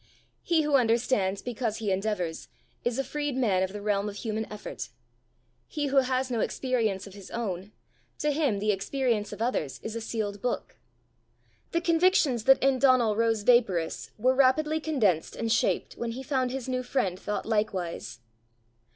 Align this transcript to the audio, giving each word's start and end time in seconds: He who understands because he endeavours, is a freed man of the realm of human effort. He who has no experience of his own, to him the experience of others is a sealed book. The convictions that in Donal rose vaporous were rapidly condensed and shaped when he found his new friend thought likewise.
He 0.41 0.63
who 0.63 0.77
understands 0.77 1.43
because 1.43 1.77
he 1.77 1.91
endeavours, 1.91 2.47
is 2.83 2.97
a 2.97 3.03
freed 3.03 3.37
man 3.37 3.61
of 3.61 3.71
the 3.71 3.83
realm 3.83 4.09
of 4.09 4.15
human 4.15 4.51
effort. 4.51 4.89
He 5.67 5.89
who 5.93 5.97
has 5.97 6.31
no 6.31 6.39
experience 6.39 7.05
of 7.05 7.13
his 7.13 7.29
own, 7.29 7.71
to 8.17 8.31
him 8.31 8.57
the 8.57 8.71
experience 8.71 9.31
of 9.31 9.43
others 9.43 9.79
is 9.83 9.95
a 9.95 10.01
sealed 10.01 10.41
book. 10.41 10.79
The 11.71 11.81
convictions 11.81 12.45
that 12.45 12.63
in 12.63 12.79
Donal 12.79 13.15
rose 13.15 13.43
vaporous 13.43 14.09
were 14.17 14.33
rapidly 14.33 14.79
condensed 14.79 15.35
and 15.35 15.51
shaped 15.51 15.97
when 15.97 16.13
he 16.13 16.23
found 16.23 16.49
his 16.49 16.67
new 16.67 16.81
friend 16.81 17.19
thought 17.19 17.45
likewise. 17.45 18.21